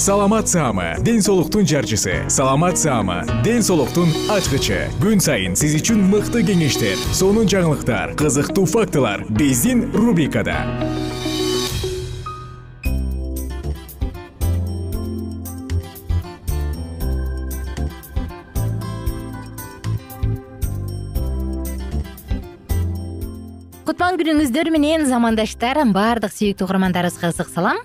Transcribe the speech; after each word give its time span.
саламат 0.00 0.48
саама 0.48 0.96
ден 1.04 1.20
соолуктун 1.20 1.66
жарчысы. 1.66 2.24
Саламат 2.30 2.78
саама 2.78 3.26
ден 3.44 3.60
соолуктун 3.62 4.08
ачкычы. 4.32 4.88
Күн 4.96 5.20
сайын 5.20 5.52
сиз 5.52 5.74
үчүн 5.76 6.00
мыкты 6.08 6.40
кеңештер 6.40 6.96
сонун 7.12 7.44
жаңылыктар 7.44 8.14
кызыктуу 8.16 8.64
фактылар 8.64 9.26
биздин 9.28 9.92
рубрикада. 9.92 10.56
Кутман 23.84 24.16
күнүңүздөр 24.16 24.72
менен 24.72 25.04
замандаштар 25.04 25.84
баардык 25.92 26.32
сүйүктүү 26.32 26.70
угармандарыбызга 26.70 27.36
ысык 27.36 27.52
салам 27.52 27.84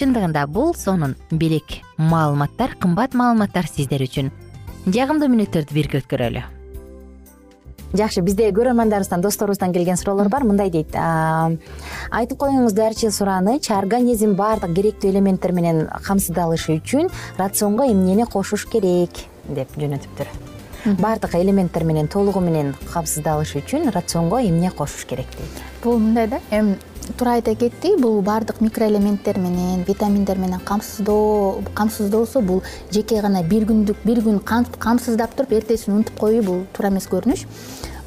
чындыгында 0.00 0.46
бул 0.48 0.72
сонун 0.74 1.12
белек 1.30 1.82
маалыматтар 1.98 2.72
кымбат 2.80 3.12
маалыматтар 3.12 3.68
сиздер 3.68 4.00
үчүн. 4.06 4.30
Жагымдуу 4.88 5.28
мүнөттөрдү 5.28 5.76
бирге 5.76 6.00
өткөрөлү. 6.00 6.42
Жакшы 7.92 8.22
бизде 8.24 8.46
көрөрмандарыбыздан 8.54 9.20
досторубуздан 9.20 9.74
келген 9.74 9.98
суроолор 10.00 10.30
бар 10.32 10.46
мындай 10.46 10.70
дейт. 10.70 10.94
Айтып 10.96 12.38
коюңуздарчы 12.40 13.10
сураныч 13.12 13.68
организм 13.76 14.36
баардык 14.38 14.72
керектүү 14.78 15.10
элементтер 15.10 15.52
менен 15.52 15.88
камсыздалышы 16.06 16.78
үчүн 16.78 17.10
рационго 17.36 17.90
эмнени 17.90 18.24
кошуш 18.30 18.68
керек 18.70 19.26
деп 19.50 19.74
жөнөтүптүр 19.76 20.30
баардык 21.00 21.34
элементтер 21.34 21.84
менен 21.84 22.08
толугу 22.08 22.40
менен 22.40 22.72
камсыздалыш 22.92 23.56
үчүн 23.60 23.90
рационго 23.92 24.40
эмне 24.40 24.70
кошуш 24.70 25.04
керек 25.04 25.26
дейт? 25.36 25.60
Бул 25.82 25.98
мындай 25.98 26.26
да 26.28 26.40
эми 26.50 26.78
туура 27.18 27.34
айта 27.38 27.54
кеттик 27.54 28.00
бул 28.00 28.20
баардык 28.22 28.60
микроэлементтер 28.60 29.38
менен 29.38 29.84
витаминдер 29.88 30.38
менен 30.38 30.60
камсыздоо 30.60 31.62
камсыздоосу 31.74 32.40
бул 32.40 32.62
жеке 32.90 33.20
гана 33.20 33.42
бир 33.42 33.66
күндүк 33.68 34.04
бир 34.04 34.20
күн 34.24 34.40
камсыздап 34.78 35.34
туруп 35.36 35.52
эртесин 35.52 35.94
унутуп 35.94 36.18
коюу 36.18 36.42
бул 36.42 36.60
туура 36.72 36.92
эмес 36.92 37.08
көрүнүш. 37.10 37.46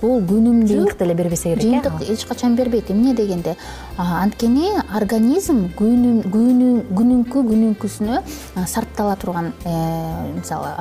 Бул 0.03 0.19
күнүмдүк 0.19 0.67
жыйынтык 0.67 0.97
деле 0.99 1.13
бербесе 1.15 1.55
керек 1.55 1.63
э? 1.63 1.67
жыйынтык 1.69 2.09
эч 2.11 2.25
качан 2.27 2.55
бербейт 2.55 2.91
эмне 2.91 3.13
дегенде? 3.15 3.55
Анткени 3.97 4.71
организм 4.93 5.69
күнүнкү 5.79 7.45
күнүнкүсүнө 7.51 8.23
сарптала 8.67 9.15
турган 9.15 9.53
э, 9.63 10.33
мисалы 10.35 10.75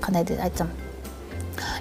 кандай 0.00 0.38
айтсам 0.38 0.70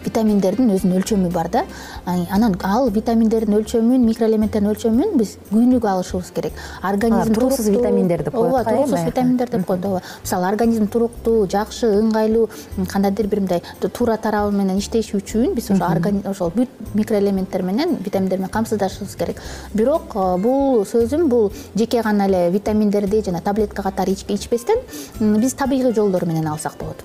витаминдердин 0.05 0.71
өзүнүн 0.75 1.01
өлчөмү 1.01 1.31
бар 1.33 1.49
да. 1.49 1.63
Анан 2.05 2.55
ал 2.63 2.89
витаминдердин 2.89 3.57
өлчөмүн 3.59 4.05
микроэлементтердин 4.07 4.71
өлчөмүн 4.71 5.17
биз 5.19 5.37
күнүгө 5.51 5.89
алышыбыз 5.91 6.31
керек. 6.35 6.53
Организм 6.83 7.33
туруксуз 7.33 7.69
витаминдер 7.69 8.23
деп 8.23 8.35
коет 8.35 8.53
ооба 8.53 8.63
туруксуз 8.63 9.05
витаминдер 9.05 9.49
деп 9.49 9.65
коет 9.65 9.85
ооба. 9.85 10.01
Мисалы 10.23 10.47
организм 10.47 10.87
туруктуу 10.87 11.47
жакшы 11.47 11.89
ыңгайлуу 12.01 12.49
кандайдыр 12.91 13.27
бир 13.27 13.41
мындай 13.41 13.63
туура 13.81 14.17
тарабы 14.17 14.55
менен 14.55 14.77
иштеши 14.77 15.17
үчүн 15.17 15.53
биз 15.55 15.71
ошо 15.71 16.11
ошол 16.29 16.51
бүт 16.55 16.69
микроэлементтер 16.93 17.63
менен 17.63 17.97
витаминдер 18.03 18.39
менен 18.39 18.51
камсыздашыбыз 18.51 19.15
керек. 19.15 19.41
Бирок 19.73 20.13
бул 20.41 20.85
сөзүм 20.85 21.27
бул 21.29 21.51
жеке 21.75 22.01
гана 22.01 22.27
эле 22.27 22.49
витаминдерди 22.51 23.23
жана 23.25 23.41
таблетка 23.41 23.83
катары 23.83 24.11
ичпестен 24.11 24.81
биз 25.19 25.53
табигый 25.53 25.93
жолдор 25.93 26.25
менен 26.25 26.47
алсак 26.47 26.77
болот 26.79 27.03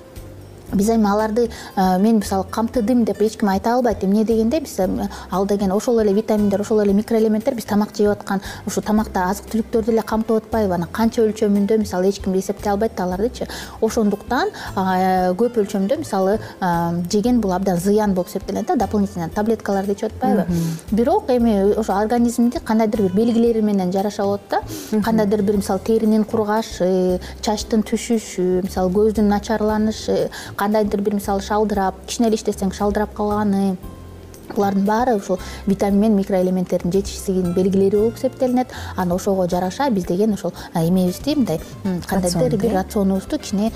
биз 0.72 0.88
эми 0.91 1.06
аларды 1.10 1.50
мен 1.77 2.19
мисалы 2.19 2.44
камтыдым 2.50 3.05
деп 3.05 3.21
эч 3.22 3.37
ким 3.37 3.49
айта 3.49 3.75
албайт 3.75 4.05
эмне 4.05 4.25
дегенде 4.25 4.60
биз 4.60 4.78
ал 5.31 5.47
деген 5.47 5.72
ошол 5.72 6.00
эле 6.00 6.12
витаминдер 6.12 6.60
ошол 6.60 6.81
эле 6.83 6.93
микроэлементтер 6.93 7.55
биз 7.55 7.65
тамак 7.65 7.97
жеп 7.97 8.10
аткан 8.10 8.41
ушул 8.66 8.82
тамакта 8.82 9.28
азык 9.31 9.47
түлүктөрдү 9.53 9.93
эле 9.93 10.03
камтып 10.03 10.44
атпайбы. 10.44 10.75
Анан 10.75 10.88
канча 10.93 11.22
өлчөмүндө 11.22 11.78
мисалы 11.78 12.09
эч 12.09 12.21
ким 12.21 12.38
эсептей 12.38 12.72
албайт 12.72 12.97
да 12.97 13.05
алардычы. 13.05 13.49
Ошондуктан 13.81 14.49
көп 14.75 15.59
өлчөмдө 15.62 15.99
мисалы 15.99 16.38
жеген 17.11 17.41
бул 17.41 17.53
абдан 17.53 17.78
зыян 17.78 18.15
болуп 18.15 18.28
эсептелет 18.28 18.67
да 18.67 18.76
дополнительно 18.76 19.29
таблеткаларды 19.29 19.93
ичип 19.93 20.12
атпайбы. 20.12 20.47
Бирок 20.91 21.31
эми 21.31 21.75
ошо 21.79 21.94
организмди 21.94 22.58
кандайдыр 22.58 23.02
бир 23.02 23.12
белгилери 23.12 23.61
менен 23.61 23.93
жараша 23.93 24.23
болот 24.23 24.41
да. 24.50 24.62
Кандайдыр 25.02 25.43
бир 25.43 25.56
мисалы 25.56 25.81
теринин 25.81 26.25
кургашы 26.25 27.20
чачтын 27.43 27.82
түшүшү 27.82 28.62
мисалы 28.62 28.93
көздүн 28.93 29.29
начарланышы 29.29 30.31
кандайдыр 30.62 31.00
бир 31.03 31.19
мисалы 31.19 31.43
шалдырап 31.43 32.05
кичине 32.06 32.31
эле 32.31 32.38
иштесең 32.38 32.70
шалдырап 32.76 33.17
калганы. 33.17 33.76
Булардын 34.53 34.85
баары 34.85 35.14
ушул 35.17 35.38
витамин 35.67 36.00
менен 36.00 36.19
микроэлементтердин 36.20 36.93
жетишсиздигинин 36.93 37.55
белгилери 37.56 37.97
болуп 37.97 38.19
эсептелинет. 38.19 38.69
Анан 38.97 39.17
ошого 39.17 39.49
жараша 39.49 39.88
биз 39.91 40.05
деген 40.05 40.35
ошол 40.35 40.53
эмебизди 40.75 41.35
мындай 41.35 41.61
кандайдыр 42.06 42.61
бир 42.61 42.75
рационубузду 42.75 43.38
кичине 43.38 43.73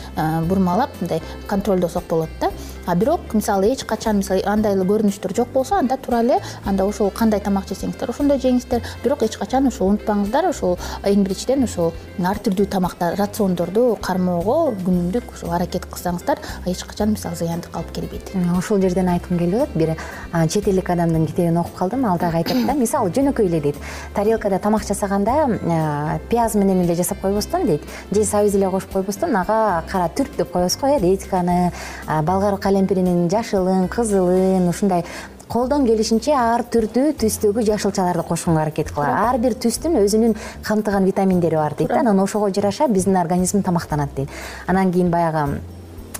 бурмалап 0.49 0.91
мындай 1.00 1.23
контролдосок 1.49 2.05
болот 2.09 2.29
да 2.41 2.50
а 2.87 2.94
бирок 2.94 3.35
мисалы 3.35 3.73
эч 3.73 3.85
качан 3.85 4.19
мисалы 4.19 4.43
андай 4.47 4.75
эле 4.75 4.85
көрүнүштөр 4.87 5.35
жок 5.37 5.49
болсо 5.53 5.77
анда 5.77 5.97
тура 5.97 6.23
эле 6.23 6.38
анда 6.65 6.87
ошол 6.87 7.11
кандай 7.11 7.41
тамак 7.41 7.67
жесеңиздер 7.69 8.11
ошондой 8.11 8.38
жеңиздер. 8.38 8.83
Бирок 9.03 9.23
эч 9.23 9.37
качан 9.37 9.67
ошол 9.67 9.91
унутпаңыздар 9.91 10.49
ошол 10.50 10.79
эң 11.05 11.25
биринчиден 11.27 11.65
ошол 11.65 11.93
ар 12.25 12.38
түрдүү 12.38 12.69
тамактар 12.71 13.17
рациондорду 13.19 13.99
кармоого 14.00 14.75
күнүмдүк 14.87 15.35
ошол 15.35 15.53
аракет 15.56 15.87
кылсаңыздар 15.91 16.41
эч 16.67 16.85
качан 16.85 17.12
мисалы 17.17 17.37
зыяндык 17.37 17.75
алып 17.77 17.93
келбейт. 17.97 18.33
Ушул 18.56 18.81
жерден 18.81 19.09
айткым 19.09 19.38
келип 19.38 19.62
атат 19.62 19.77
бир 19.77 19.94
чет 20.49 20.69
элдик 20.69 20.91
адамдын 20.91 21.27
китебин 21.27 21.59
окуп 21.59 21.75
калдым. 21.75 22.06
Ал 22.06 22.19
дагы 22.19 22.38
айтат 22.38 22.67
да 22.67 22.75
мисалы 22.79 23.11
жөнөкөй 23.11 23.47
эле 23.47 23.61
дейт. 23.61 23.77
Тарелкада 24.15 24.59
тамак 24.59 24.87
жасаганда 24.87 26.21
пияз 26.31 26.55
менен 26.55 26.85
эле 26.85 26.94
жасап 26.94 27.21
койбостон 27.21 27.67
дейт. 27.67 27.83
Же 28.12 28.25
сабиз 28.25 28.55
эле 28.55 28.71
кошуп 28.71 28.93
койбостон 28.93 29.37
ага 29.37 29.83
кара 29.91 30.09
түрк 30.09 30.37
деп 30.37 30.53
коебуз 30.53 30.77
го 30.77 30.87
э 30.87 30.99
редьканы 30.99 31.73
болгар 32.23 32.59
калемпиринин 32.76 33.31
жашылын 33.31 33.88
кызылын 33.88 34.69
ушундай 34.69 35.05
колдон 35.49 35.87
келишинче 35.87 36.34
ар 36.37 36.64
түрдүү 36.69 37.14
түстөгү 37.23 37.64
жашылчаларды 37.64 38.25
кошконго 38.28 38.61
аракет 38.61 38.90
кылат 38.93 39.17
ар 39.17 39.38
бир 39.40 39.56
түстүн 39.56 39.96
өзүнүн 40.02 40.34
камтыган 40.67 41.06
витаминдери 41.08 41.56
бар 41.56 41.76
дейт 41.78 41.88
да. 41.88 42.00
Анан 42.00 42.20
ошого 42.20 42.50
жараша 42.50 42.88
биздин 42.88 43.17
организм 43.17 43.62
тамактанат 43.62 44.14
дейт. 44.17 44.28
Анан 44.67 44.93
кийин 44.93 45.11
баягы 45.11 45.61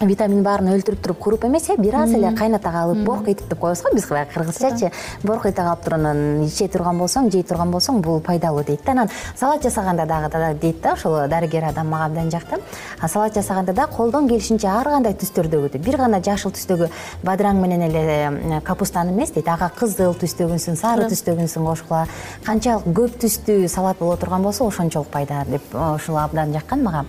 витамин 0.05 0.43
баарын 0.45 0.75
өлтүрүп 0.75 1.01
туруп 1.01 1.19
куруп 1.19 1.45
эмес 1.47 1.71
э 1.71 1.77
бир 1.79 1.95
аз 1.97 2.11
эле 2.13 2.35
кайнатага 2.37 2.83
алып 2.85 3.05
борко 3.05 3.31
этип 3.31 3.49
деп 3.49 3.59
коебуз 3.59 3.83
го 3.83 3.95
биз 3.95 4.07
баягы 4.09 4.33
кыргызчачы. 4.35 4.91
Борко 5.23 5.49
этип 5.49 5.61
алып 5.61 5.85
туруп 5.85 5.99
анан 5.99 6.45
иче 6.45 6.69
турган 6.69 6.99
болсоң 6.99 7.31
жей 7.33 7.43
турган 7.43 7.71
болсоң 7.73 8.03
бул 8.03 8.21
пайдалуу 8.21 8.65
дейт 8.65 8.85
да. 8.85 8.93
Анан 8.93 9.09
салат 9.37 9.63
жасаганда 9.63 10.07
дагы 10.07 10.55
дейт 10.61 10.83
да 10.83 10.93
ошол 10.93 11.29
дарыгер 11.29 11.65
адам 11.65 11.89
мага 11.89 12.05
абдан 12.05 12.31
жакты 12.31 12.61
салат 13.09 13.35
жасаганда 13.35 13.73
да 13.73 13.87
колдон 13.87 14.29
келишинче 14.29 14.69
ар 14.69 14.85
кандай 14.85 15.15
түстөрдөгү 15.15 15.73
дейт 15.73 15.85
бир 15.85 15.97
гана 15.97 16.21
жашыл 16.21 16.51
түстөгү 16.53 16.91
бадыраң 17.25 17.61
менен 17.61 17.83
эле 17.83 18.61
капустаны 18.65 19.13
эмес 19.13 19.31
дейт. 19.31 19.49
Ага 19.49 19.71
кызыл 19.79 20.15
түстөгүнсүн 20.15 20.77
сары 20.77 21.09
түстөгүнсүн 21.09 21.65
кошкула. 21.65 22.07
Канчалык 22.45 22.85
көп 22.93 23.17
түстүү 23.23 23.69
салат 23.69 23.99
боло 23.99 24.17
турган 24.17 24.43
болсо 24.43 24.67
ошончолук 24.67 25.09
пайда 25.09 25.45
деп 25.49 25.63
ушул 25.73 26.19
абдан 26.19 26.53
жаккан 26.53 26.83
мага. 26.83 27.05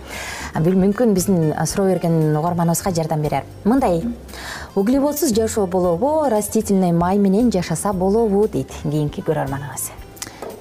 Мүмкүн 0.54 1.12
биздин 1.14 1.54
суроо 1.66 1.88
берген 1.88 2.36
угарманыбыз 2.36 2.77
жардам 2.84 3.22
берер. 3.22 3.44
Мындай. 3.64 4.02
Углеводсуз 4.74 5.34
жашоо 5.34 5.66
болобу 5.66 6.28
растительный 6.28 6.92
май 6.92 7.18
менен 7.18 7.52
жашаса 7.52 7.92
болобу 7.92 8.48
дейт. 8.48 8.68
Кийинки 8.82 9.20
көрөрманыбыз 9.20 9.90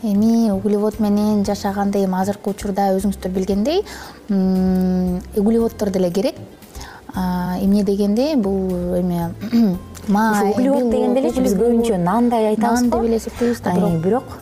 эми 0.03 0.51
углевод 0.51 0.99
менен 0.99 1.43
жашаганды 1.45 2.03
эми 2.05 2.21
азыркы 2.21 2.51
учурда 2.51 2.91
өзүңүздөр 2.97 3.31
билгендей 3.33 3.83
углеводдор 4.29 5.89
деле 5.89 6.11
керек. 6.11 6.35
Эмне 7.15 7.83
дегенде 7.83 8.35
бул 8.35 8.95
эме 8.95 9.31
май 10.07 10.51
углевод 10.51 10.89
дегенде 10.91 11.21
элечи 11.21 11.41
биз 11.41 11.55
көбүнчө 11.57 11.97
нандай 11.97 12.51
айтабыз 12.53 12.83
нан 12.83 12.91
деп 12.91 13.07
эле 13.09 13.17
эсептейбиз 13.17 13.61
да 13.61 13.73
бирок 13.73 14.03
бирок 14.03 14.37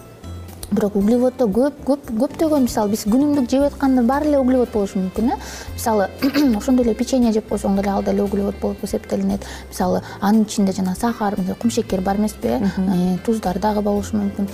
углеводдо 0.84 1.48
көп 1.48 1.80
көп 1.86 2.10
көптөгөн 2.20 2.66
мисалы 2.68 2.92
биз 2.92 3.06
күнүмдүк 3.08 3.48
жеп 3.50 3.64
аткандын 3.70 4.08
баары 4.08 4.28
эле 4.28 4.40
углевод 4.40 4.72
болушу 4.74 5.00
мүмкүн 5.00 5.32
э? 5.32 5.38
Мисалы 5.74 6.10
ошондой 6.58 6.86
эле 6.86 6.96
печенье 6.96 7.32
жеп 7.32 7.48
койсоң 7.50 7.78
деле 7.80 7.90
ал 7.90 8.04
деле 8.04 8.24
углевод 8.24 8.60
болуп 8.62 8.84
эсептелинет. 8.84 9.46
Мисалы 9.70 10.02
анын 10.20 10.44
ичинде 10.44 10.74
жана 10.74 10.96
сахар 10.96 11.36
кумшекер 11.62 12.02
бар 12.02 12.18
эмеспи 12.18 12.48
э, 12.48 12.60
э 12.60 13.18
туздар 13.26 13.60
дагы 13.60 13.82
болушу 13.82 14.18
мүмкүн. 14.18 14.50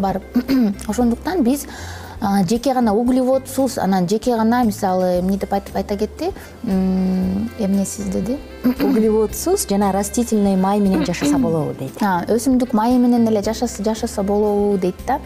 Бар 0.00 0.20
ошондуктан 0.88 1.42
биз 1.42 1.66
жеке 2.48 2.74
гана 2.74 2.94
углеводсуз 2.94 3.78
анан 3.78 4.08
жеке 4.08 4.36
гана 4.36 4.62
мисалы 4.64 5.20
эмне 5.20 5.38
деп 5.38 5.52
айта 5.52 5.96
кетти. 5.96 6.30
Эмнесиз 6.64 8.06
деди 8.06 8.38
углеводсуз 8.64 9.66
жана 9.68 9.92
растительный 9.92 10.56
май 10.56 10.78
менен 10.78 11.04
жашаса 11.04 11.38
болобу 11.38 11.74
дейт. 11.78 11.98
Өсүмдүк 12.00 12.72
майы 12.72 12.98
менен 12.98 13.26
эле 13.28 13.42
жашаса 13.42 14.22
болобу 14.22 14.78
дейт 14.78 14.94
да. 15.06 15.18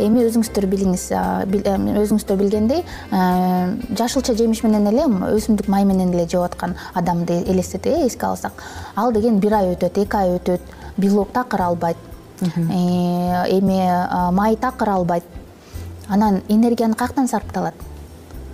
Эми 0.00 0.22
өзүңүздөр 0.24 0.64
билиңиз 0.64 1.10
өзүңүздөр 1.12 2.38
билгендей 2.40 2.84
жашылча 3.10 4.32
жемиш 4.32 4.62
менен 4.64 4.88
эле 4.88 5.04
өсүмдүк 5.36 5.68
май 5.68 5.84
менен 5.84 6.14
эле 6.14 6.24
жеп 6.24 6.46
аткан 6.46 6.76
адамды 6.94 7.42
элестетели 7.42 8.04
э 8.04 8.06
эске 8.06 8.26
алсак. 8.26 8.52
Ал 8.96 9.12
деген 9.12 9.40
бир 9.40 9.54
ай 9.54 9.74
өтөт 9.74 9.98
эки 9.98 10.16
ай 10.16 10.38
өтөт 10.38 10.60
белок 10.96 11.32
такыр 11.32 11.60
албайт. 11.60 11.96
Э, 12.40 12.46
эми 13.58 14.32
май 14.32 14.56
такыр 14.56 14.88
албайт 14.88 15.24
анан 16.10 16.42
энергияны 16.48 16.94
каяктан 16.94 17.28
сарпталат? 17.28 17.74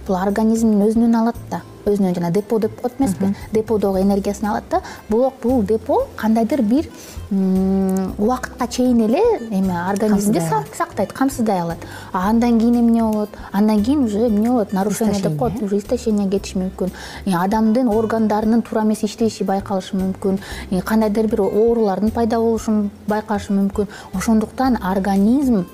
Бул 0.06 0.16
организмдин 0.20 0.84
өзүнөн 0.86 1.16
алат 1.18 1.36
да. 1.50 1.62
Өзүнөн 1.86 2.14
жана 2.14 2.30
депо 2.30 2.58
деп 2.58 2.80
коет 2.80 2.94
эмеспи 2.98 3.32
деподогу 3.52 3.98
энергиясын 3.98 4.48
алат 4.50 4.64
да. 4.70 4.80
Бирок 5.08 5.34
бул 5.42 5.62
депо 5.62 6.06
кандайдыр 6.16 6.62
бир 6.62 6.86
убакытка 7.30 8.68
чейин 8.68 9.00
эле 9.06 9.22
эме 9.50 9.74
организмди 9.88 10.42
сактайт 10.76 11.12
камсыздай 11.12 11.60
алат. 11.60 11.78
А 12.12 12.28
андан 12.30 12.60
кийин 12.60 12.80
эмне 12.80 13.02
болот? 13.02 13.30
Андан 13.52 13.82
кийин 13.82 14.04
уже 14.04 14.28
эмне 14.28 14.48
болот? 14.48 14.72
Нарушение 14.72 15.20
деп 15.20 15.38
коет 15.38 15.60
уже 15.62 15.78
истощение 15.78 16.28
кетиши 16.28 16.58
мүмкүн. 16.58 16.92
Адамдын 17.34 17.88
органдарынын 17.88 18.62
туура 18.62 18.84
эмес 18.84 19.02
иштеши 19.02 19.44
байкалышы 19.44 19.96
мүмкүн. 19.96 20.38
Кандайдыр 20.84 21.26
бир 21.26 21.40
оорулардын 21.40 22.10
пайда 22.10 22.38
болушун 22.38 22.90
байкашы 23.08 23.52
мүмкүн. 23.52 23.88
Ошондуктан 24.14 24.78
организм 24.82 25.64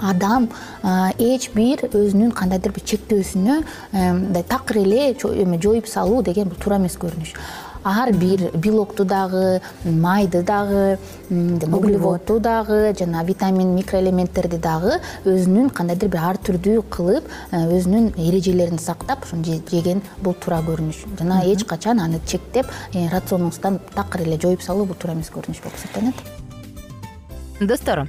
адам 0.00 0.48
эч 1.18 1.50
бир 1.54 1.86
өзүнүн 1.90 2.32
кандайдыр 2.36 2.72
бир 2.76 2.84
чектөөсүнө 2.92 3.62
мындай 3.92 4.44
такыр 4.44 4.84
эле 4.84 5.10
эме 5.12 5.60
жоюп 5.60 5.88
салуу 5.88 6.22
деген 6.22 6.48
бул 6.48 6.58
туура 6.58 6.78
эмес 6.80 6.96
көрүнүш. 7.00 7.34
Ар 7.82 8.12
бир 8.12 8.50
белокту 8.52 9.06
дагы 9.08 9.62
майды 9.84 10.42
дагы 10.42 10.98
углеводду 11.30 12.38
дагы 12.38 12.94
жана 12.98 13.24
витамин 13.24 13.74
микроэлементтерди 13.74 14.58
дагы 14.58 15.00
өзүнүн 15.24 15.70
кандайдыр 15.72 16.12
бир 16.12 16.20
ар 16.20 16.36
түрдүү 16.36 16.84
кылып 16.92 17.24
өзүнүн 17.56 18.12
эрежелерин 18.20 18.78
сактап 18.78 19.24
ошону 19.24 19.44
жеген 19.44 20.04
бул 20.20 20.34
туура 20.34 20.60
көрүнүш. 20.68 21.06
Жана 21.18 21.40
эч 21.48 21.64
качан 21.64 22.00
аны 22.04 22.20
чектеп 22.26 22.66
э, 22.92 23.08
рационуңуздан 23.08 23.80
такыр 23.94 24.28
эле 24.28 24.36
жоюп 24.36 24.60
салуу 24.60 24.84
бул 24.84 24.96
туура 24.96 25.16
эмес 25.16 25.32
көрүнүш 25.32 25.64
болуп 25.64 25.80
эсептелинет 25.80 26.16
достор 27.60 28.08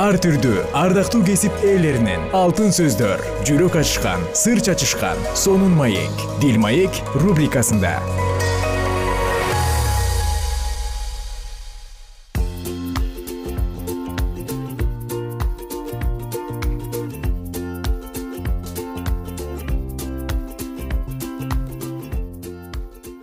ар 0.00 0.16
түрдүү 0.16 0.62
ардактуу 0.76 1.20
кесип 1.26 1.52
ээлеринен. 1.66 2.30
Алтын 2.36 2.72
сөздөр 2.72 3.20
жүрөк 3.44 3.76
ачышкан 3.82 4.24
сыр 4.36 4.62
чачышкан 4.64 5.18
сонун 5.36 5.74
маек. 5.76 6.24
Дил 6.40 6.56
маек 6.60 6.96
рубрикасында. 7.14 7.98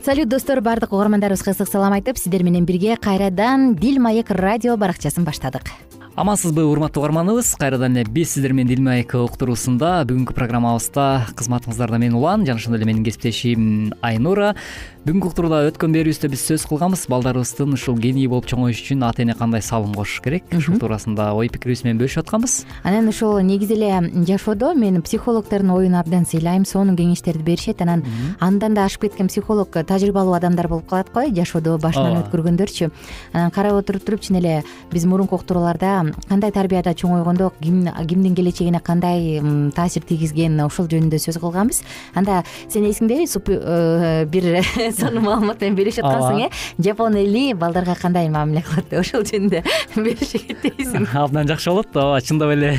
Салют 0.05 0.29
достор 0.29 0.61
баардык 0.61 0.93
угармандарыбызга 0.93 1.53
ысык 1.53 1.69
салам 1.69 1.93
айтып 1.93 2.17
сиздер 2.17 2.41
менен 2.41 2.65
бирге 2.65 2.95
кайрадан 2.97 3.75
дил 3.75 4.01
маек 4.01 4.31
радио 4.31 4.77
баракчасын 4.77 5.25
баштадык 5.25 5.69
амансызбы 6.15 6.63
урматтуу 6.65 7.03
угарманыбыз 7.03 7.55
кайрадан 7.59 7.97
эле 7.97 8.09
биз 8.09 8.33
сиздер 8.33 8.53
менен 8.53 8.69
дил 8.71 8.81
маек 8.83 9.13
уктуруусунда 9.13 10.03
бүгүнкү 10.09 10.33
программабызда 10.35 11.29
кызматыңыздарда 11.37 11.99
мен 12.01 12.15
улан 12.17 12.45
жана 12.47 12.59
ошондой 12.59 12.81
эле 12.81 12.89
менин 12.89 13.05
кесиптешим 13.05 13.93
айнура 14.01 14.55
бүгүнкү 14.99 15.29
уктурууда 15.29 15.61
өткөн 15.69 15.93
берүүбүздө 15.95 16.27
биз 16.33 16.41
сөз 16.43 16.65
кылганбыз. 16.67 17.05
Балдарыбыздын 17.07 17.71
ушул 17.71 17.95
гений 18.03 18.27
болуп 18.27 18.49
чоңоюш 18.51 18.81
үчүн 18.83 19.05
ата 19.07 19.23
эне 19.23 19.31
кандай 19.37 19.61
салым 19.63 19.93
кошуш 19.95 20.19
керек? 20.25 20.43
Ушул 20.51 20.75
туурасында 20.81 21.29
ой 21.39 21.47
пикирибиз 21.47 21.85
менен 21.85 22.01
бөлүшүп 22.01 22.25
атканбыз. 22.25 22.55
Анан 22.83 23.07
ошол 23.07 23.39
негизи 23.39 23.77
эле 23.77 24.11
жашоодо 24.27 24.73
мен 24.75 25.01
психологдордун 25.01 25.71
оюн 25.71 25.95
абдан 25.95 26.27
сыйлайм 26.27 26.65
сонун 26.67 26.97
кеңештерди 26.99 27.39
беришет. 27.47 27.81
Анан 27.81 28.03
андан 28.41 28.75
да 28.75 28.83
ашып 28.89 29.07
кеткен 29.07 29.31
психолог 29.31 29.71
тажрыйбалуу 29.71 30.33
адамдар 30.35 30.67
болуп 30.67 30.89
калат 30.89 31.13
го 31.13 31.23
жашоодо 31.31 31.77
башынан 31.79 32.19
өткөргөндөрчү. 32.25 32.91
Анан 33.31 33.51
карап 33.55 33.79
отуруп 33.79 34.03
туруп 34.03 34.27
чын 34.27 34.41
эле 34.41 34.63
биз 34.91 35.05
мурунку 35.05 35.39
уктурууларда 35.39 36.11
кандай 36.27 36.51
тарбияда 36.51 36.91
чоңойгондо 36.91 37.53
кимдин 37.61 38.35
келечегине 38.35 38.81
кандай 38.83 39.39
таасир 39.71 40.03
тийгизген 40.03 40.59
ошол 40.67 40.91
жөнүндө 40.91 41.23
сөз 41.23 41.39
кылганбыз. 41.39 41.83
Анда 42.19 42.43
сен 42.67 42.83
эсиңдеби 42.83 43.23
э, 43.29 44.88
бир 44.89 44.97
сонун 44.97 45.23
маалымат 45.25 45.61
менен 45.61 45.77
бөлүшүп 45.77 46.05
аткансың 46.05 46.41
э? 46.45 46.49
Жапон 46.81 47.17
эли 47.19 47.53
балдарга 47.53 47.95
кандай 47.99 48.29
мамиле 48.29 48.63
кылат 48.65 48.89
деп 48.89 49.03
ошол 49.03 49.25
жөнүндө 49.29 49.61
бөлүшө 49.95 50.41
кетпейсиң 50.47 51.07
абдан 51.21 51.49
жакшы 51.49 51.71
болот 51.71 51.95
ооба 51.99 52.21
чындап 52.25 52.53
эле 52.55 52.71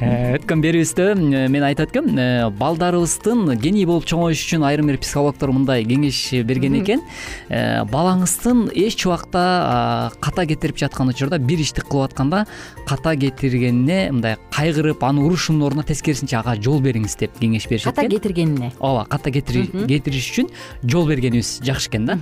э, 0.00 0.38
өткөн 0.38 0.64
берүүбүздө 0.64 1.08
мен 1.52 1.66
айтып 1.68 1.90
өткөм 1.90 2.10
э, 2.14 2.28
балдарыбыздын 2.60 3.56
гений 3.60 3.86
болуп 3.88 4.08
чоңоюш 4.10 4.44
үчүн 4.46 4.66
айрым 4.68 4.90
бир 4.90 5.00
психологдор 5.02 5.52
мындай 5.54 5.84
кеңеш 5.88 6.20
берген 6.46 6.78
экен. 6.80 7.02
Балаңыздын 7.50 8.68
эч 8.78 9.04
убакта 9.08 10.12
ката 10.22 10.46
кетирип 10.46 10.78
жаткан 10.80 11.10
учурда 11.12 11.40
бир 11.42 11.60
ишти 11.64 11.82
кылып 11.82 12.10
атканда 12.10 12.44
ката 12.86 13.14
кетиргенине 13.16 14.10
мындай 14.12 14.36
кайгырып 14.54 15.02
аны 15.04 15.22
урушуунун 15.24 15.66
ордуна 15.68 15.84
тескерисинче 15.86 16.36
ага 16.38 16.54
жол 16.60 16.80
бериңиз 16.84 17.16
деп 17.20 17.36
кеңеш 17.40 17.68
беришет 17.68 17.92
экен. 17.92 17.96
ката 17.96 18.08
кетиргенине. 18.14 18.72
Ооба 18.80 19.06
ката 19.08 19.30
кетириш 19.30 20.30
үчүн 20.32 20.50
жол 20.84 21.08
бергенибиз 21.08 21.60
жакшы 21.64 21.88
экен 21.90 22.06
да. 22.06 22.18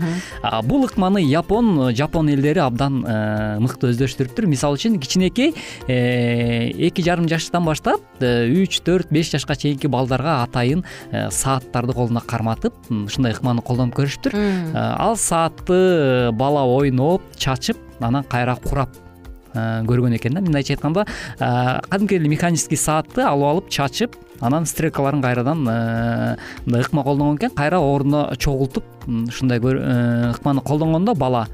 Бул 0.65 0.87
ыкманы 0.87 1.23
япон 1.23 1.95
жапон 1.95 2.29
элдери 2.29 2.63
абдан 2.63 3.03
э, 3.07 3.59
мыкты 3.63 3.93
өздөштүрүптүр 3.93 4.47
мисалы 4.51 4.79
үчүн 4.79 4.99
кичинекей 5.03 5.55
э, 5.89 6.71
эки 6.89 7.03
жарым 7.03 7.29
жаштан 7.29 7.65
баштап 7.65 8.01
э, 8.21 8.47
үч 8.51 8.81
төрт 8.87 9.11
беш 9.11 9.33
жашка 9.33 9.57
чейинки 9.57 9.91
балдарга 9.91 10.43
атайын 10.45 10.85
сааттарды 11.11 11.97
колуна 11.97 12.21
карматып 12.21 12.77
ушундай 12.91 13.35
ыкманы 13.35 13.63
колдонуп 13.63 13.99
көрүшүптүр 13.99 14.39
ал 14.77 15.17
саатты 15.17 16.31
бала 16.39 16.65
ойноп 16.79 17.23
чачып 17.37 17.79
анан 18.01 18.25
кайра 18.25 18.57
курап 18.63 19.08
көргөн 19.55 20.17
экен 20.17 20.35
да. 20.35 20.41
Мындайча 20.41 20.75
айтканда 20.75 21.07
кадимкидей 21.39 22.23
эле 22.23 22.29
механический 22.29 22.77
саатты 22.77 23.23
алып 23.23 23.49
алып 23.53 23.71
чачып 23.71 24.17
анан 24.41 24.67
стрелкаларын 24.67 25.23
кайрадан 25.23 25.65
мындай 25.65 26.83
ыкма 26.83 27.03
колдонгон 27.05 27.37
экен. 27.37 27.51
Кайра 27.51 27.79
ордуна 27.79 28.35
чогултуп 28.39 28.85
ушундай 29.07 29.59
э, 29.59 30.33
ыкманы 30.33 30.61
колдонгондо 30.61 31.15
бала. 31.15 31.49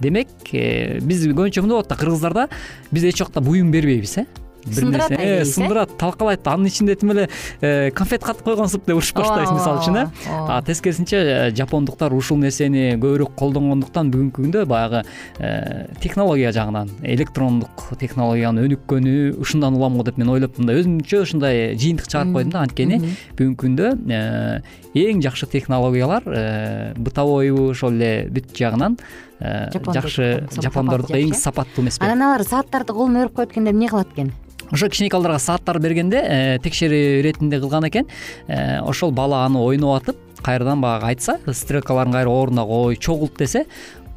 Демек 0.00 0.28
э, 0.52 1.00
биз 1.00 1.26
көбүнчө 1.26 1.62
мындай 1.62 1.76
болот 1.76 1.88
да 1.88 1.96
кыргыздарда 1.96 2.48
биз 2.90 3.04
эч 3.04 3.20
убакта 3.20 3.40
буюм 3.40 3.70
бербейбиз 3.70 4.18
э 4.18 4.26
сындырат 4.66 5.12
э, 5.16 5.44
сындырат 5.44 5.92
талкалайт 5.98 6.46
анын 6.48 6.68
ичинде 6.68 6.94
тим 6.96 7.12
эле 7.14 7.28
э, 7.60 7.90
конфет 7.90 8.24
катып 8.24 8.44
койгонсуп 8.44 8.86
деп 8.86 8.96
урушуп 8.96 9.20
баштайбыз 9.20 9.52
мисалы 9.54 9.80
үчүн 9.80 9.98
э? 10.00 10.62
тескерисинче 10.66 11.52
жапондуктар 11.56 12.12
ушул 12.14 12.38
нерсени 12.40 12.96
көбүрөөк 12.96 13.36
колдонгондуктан 13.38 14.10
бүгүнкү 14.12 14.44
күндө 14.44 14.66
баягы 14.68 15.04
технология 16.00 16.52
жагынан 16.52 16.90
электрондук 17.02 17.88
технологиянын 18.00 18.68
өнүккөнү 18.68 19.16
ушундан 19.40 19.78
улам 19.78 19.96
го 20.00 20.04
деп 20.06 20.20
мен 20.20 20.34
ойлоп 20.34 20.60
мындай 20.60 20.82
өзүмчө 20.82 21.22
ушундай 21.24 21.72
жыйынтык 21.80 22.10
чыгарып 22.10 22.36
койдум 22.36 22.52
да 22.54 22.64
анткени. 22.66 23.00
Бүгүнкү 23.38 23.64
күндө 23.64 23.90
эң 25.00 25.24
жакшы 25.24 25.48
технологиялар 25.50 26.94
бытовойбу 26.98 27.70
ошол 27.74 27.96
эле 27.98 28.28
бүт 28.32 28.52
жагынан 28.56 28.98
жакшы 29.40 30.46
жапондордуку 30.52 31.16
эң 31.16 31.34
сапаттуу 31.34 31.84
эмеспи 31.84 32.04
анан 32.04 32.28
алар 32.28 32.44
сааттарды 32.44 32.92
колуна 32.92 33.24
өрүп 33.24 33.40
коет 33.40 33.54
экен 33.54 33.68
деп 33.68 33.74
эмне 33.74 33.88
кылат 33.88 34.12
экен 34.12 34.32
ошо 34.70 34.88
кичинекей 34.88 35.38
сааттар 35.38 35.78
бергенде 35.78 36.16
э, 36.16 36.58
текшерүү 36.62 37.20
иретинде 37.20 37.60
кылган 37.60 37.88
экен. 37.88 38.06
Э, 38.48 38.80
ошол 38.80 39.10
бала 39.10 39.44
аны 39.44 39.58
ойноп 39.58 40.02
атып 40.02 40.16
кайрадан 40.42 40.80
баягы 40.80 41.06
айтса 41.06 41.38
стрелкаларын 41.46 42.12
кайра 42.12 42.30
ордуна 42.30 42.64
кой 42.66 42.96
чогулт 42.96 43.36
десе 43.38 43.66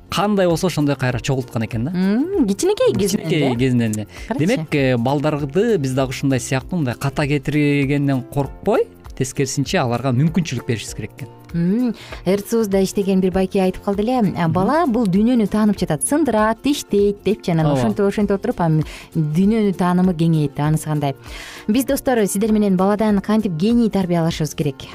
кандай 0.10 0.48
болсо 0.48 0.68
ошондой 0.68 0.96
кайра 0.96 1.20
чогулткан 1.20 1.66
экен 1.66 1.86
да. 1.86 1.92
Кичинекей 1.92 2.94
кезинен 2.94 3.28
кичинекей 3.28 3.56
кезинен 3.56 3.92
эле 3.92 4.08
демек 4.40 4.76
э, 4.76 4.98
балдарды 4.98 5.78
биз 5.78 5.94
дагы 5.94 6.10
ушундай 6.10 6.40
сыяктуу 6.40 6.78
мындай 6.78 6.96
ката 6.96 7.28
кетиргенден 7.28 8.24
коркпой 8.24 8.88
тескерисинче 9.18 9.80
аларга 9.80 10.14
мүмкүнчүлүк 10.14 10.68
беришибиз 10.68 10.96
керек 10.96 11.18
экен 11.18 11.43
рцубузда 11.54 12.84
иштеген 12.84 13.22
бир 13.22 13.32
байке 13.32 13.62
айтып 13.62 13.84
калды 13.86 14.04
эле. 14.04 14.34
Бала 14.50 14.86
бул 14.88 15.06
дүйнөнү 15.08 15.48
таанып 15.48 15.80
жатат 15.80 16.04
сындырат 16.08 16.66
иштейт 16.66 17.24
депчи 17.24 17.52
анан 17.54 17.72
ошентип 17.72 18.06
ошентип 18.06 18.38
отуруп 18.38 18.62
анан 18.62 18.84
дүйнөнү 19.16 19.74
таанымы 19.78 20.16
кеңейет 20.18 20.60
анысы 20.60 20.90
кандай 20.90 21.16
биз 21.68 21.86
достор 21.86 22.26
сиздер 22.26 22.52
менен 22.52 22.78
баладан 22.78 23.22
кантип 23.22 23.54
гений 23.58 23.90
тарбиялашыбыз 23.90 24.56
керек? 24.56 24.88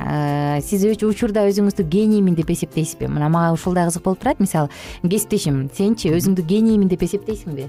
Сиз 0.64 0.84
учурда 1.02 1.46
өзүңүздү 1.48 1.86
гениймин 1.88 2.34
деп 2.34 2.50
эсептейсизби? 2.50 3.08
Мына 3.08 3.28
мага 3.28 3.52
ушул 3.54 3.74
да 3.74 3.86
кызык 3.88 4.02
болуп 4.02 4.20
турат. 4.20 4.40
Мисалы 4.40 4.68
кесиптешим 5.02 5.68
сенчи 5.74 6.10
өзүңдү 6.12 6.44
гениймин 6.46 6.88
деп 6.88 7.02
эсептейсиңби 7.02 7.68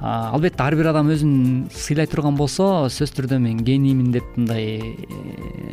албетте 0.00 0.62
ар 0.62 0.76
бир 0.78 0.90
адам 0.92 1.10
өзүн 1.10 1.68
сыйлай 1.74 2.06
турган 2.06 2.36
болсо 2.38 2.86
сөзсүз 2.86 3.14
түрдө 3.16 3.38
мен 3.42 3.58
гениймин 3.66 4.12
деп 4.14 4.36
мындай 4.36 4.78
э, 4.78 5.72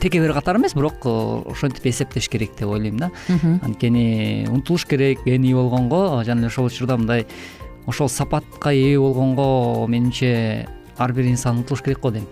текебер 0.00 0.34
катары 0.34 0.58
эмес 0.58 0.74
бирок 0.74 1.06
э, 1.06 1.50
ошентип 1.52 1.86
эсептеш 1.86 2.28
керек 2.28 2.56
деп 2.58 2.68
ойлойм 2.68 2.98
да. 2.98 3.10
Анткени 3.62 4.46
умтулуш 4.50 4.86
керек 4.86 5.22
гений 5.24 5.54
болгонго 5.54 6.24
жана 6.24 6.40
эле 6.40 6.48
ошол 6.48 6.66
учурда 6.66 6.96
мындай 6.96 7.26
ошол 7.86 8.08
сапатка 8.08 8.72
ээ 8.74 8.98
болгонго 8.98 9.86
менимче 9.86 10.66
ар 10.98 11.12
бир 11.12 11.30
инсан 11.30 11.58
умтулуш 11.58 11.82
керек 11.82 12.00
го 12.00 12.10
дейм. 12.10 12.26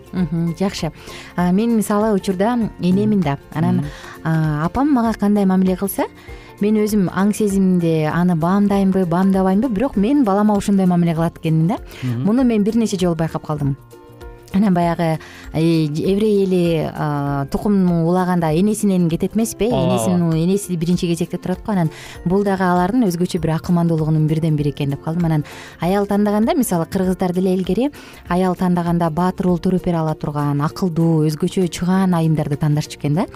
Жакшы. 0.58 0.90
Мен 1.36 1.76
мисалы 1.76 2.12
учурда 2.12 2.58
энемин 2.80 3.20
да. 3.20 3.38
Анан 3.54 3.84
апам 4.24 4.92
мага 4.92 5.16
кандай 5.18 5.46
мамиле 5.46 5.76
кылса 5.76 6.06
мен 6.60 6.76
өзүм 6.80 7.08
аң 7.12 7.32
сезимимде 7.36 8.10
аны 8.12 8.36
баамдаймбы 8.36 9.06
баамдабаймбы 9.06 9.68
бирок 9.68 9.96
мен 9.96 10.24
балама 10.24 10.56
ошондой 10.56 10.86
мамиле 10.86 11.14
кылат 11.14 11.38
экенмин 11.38 11.68
да. 11.68 11.78
Муну 12.02 12.44
мен 12.44 12.64
бир 12.64 12.76
нече 12.76 12.98
жолу 12.98 13.14
байкап 13.14 13.46
калдым. 13.46 13.76
Анан 14.52 14.74
баягы 14.74 15.18
еврей 15.52 16.44
эли 16.44 17.46
тукум 17.50 18.06
улаганда 18.06 18.52
энесинен 18.52 19.08
кетет 19.08 19.36
эмеспи 19.36 19.64
э? 19.64 19.68
Энесин 19.68 20.30
энеси 20.32 20.76
биринчи 20.76 21.06
кезекте 21.06 21.38
турат 21.38 21.58
го. 21.64 21.72
Анан 21.72 21.90
бул 22.24 22.44
дагы 22.44 22.62
алардын 22.62 23.04
өзгөчө 23.08 23.40
бир 23.40 23.56
акылмандуулугунун 23.56 24.26
бирден 24.26 24.56
бири 24.56 24.70
экен 24.70 24.90
деп 24.90 25.02
калдым. 25.02 25.24
Анан 25.24 25.44
аял 25.80 26.06
тандаганда 26.06 26.54
мисалы 26.54 26.86
кыргыздар 26.86 27.32
деле 27.32 27.54
илгери 27.54 27.90
аял 28.28 28.54
тандаганда 28.54 29.10
баатыр 29.10 29.48
уул 29.48 29.58
төрөп 29.58 29.84
бере 29.84 29.98
ала 29.98 30.14
турган 30.14 30.60
акылдуу 30.62 31.26
өзгөчө 31.26 31.66
чыгаан 31.68 32.14
айымдарды 32.14 32.56
тандашчу 32.56 32.98
экен 32.98 33.14
да. 33.14 33.26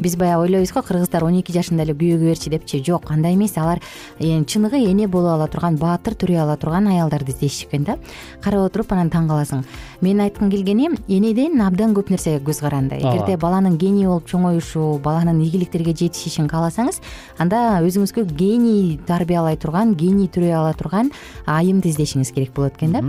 Биз 0.00 0.16
баягы 0.16 0.42
ойлойбуз 0.42 0.72
го 0.72 0.82
кыргыздар 0.82 1.24
он 1.24 1.38
эки 1.40 1.52
жашында 1.52 1.84
эле 1.84 1.94
күйөөгө 1.94 2.28
берчү 2.32 2.50
депчи. 2.50 2.82
Жок 2.84 3.10
андай 3.10 3.34
эмес. 3.34 3.56
Алар 3.56 3.80
чыныгы 4.18 4.76
эне 4.90 5.08
боло 5.08 5.34
ала 5.34 5.48
турган 5.48 5.76
баатыр 5.76 6.14
төрөй 6.14 6.42
ала 6.42 6.56
турган 6.56 6.88
аялдарды 6.88 7.32
издешиши 7.32 7.66
экен 7.66 7.84
да. 7.84 7.98
Карап 8.42 8.68
отуруп 8.68 8.92
анан 8.92 9.10
таң 9.10 9.28
каласың. 9.28 9.64
Менин 10.00 10.20
айткым 10.26 10.50
келгени 10.50 10.90
энеден 11.08 11.61
абдан 11.66 11.94
көп 11.94 12.10
нерсеге 12.12 12.40
көз 12.44 12.60
каранды. 12.60 12.96
Эгерде 12.98 13.36
баланын 13.36 13.78
гений 13.78 14.06
болуп 14.06 14.28
чоңоюшу 14.30 14.98
баланын 15.02 15.40
игиликтерге 15.44 15.94
жетишишин 15.94 16.48
кааласаңыз 16.50 17.00
анда 17.38 17.80
өзүңүзгө 17.86 18.24
гений 18.36 18.98
тарбиялай 19.06 19.56
турган 19.56 19.94
гений 19.94 20.28
төрөй 20.28 20.52
ала 20.56 20.74
турган 20.74 21.10
айымды 21.46 21.90
издешиңиз 21.92 22.32
керек 22.34 22.54
болот 22.54 22.76
экен 22.76 22.92
да. 22.92 23.02